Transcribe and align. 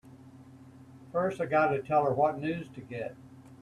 First 1.11 1.39
I 1.41 1.45
gotta 1.45 1.79
tell 1.79 2.05
her 2.05 2.11
what 2.11 2.39
news 2.39 2.67
to 2.69 2.81
get! 2.81 3.15